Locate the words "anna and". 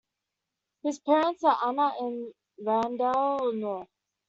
1.63-2.33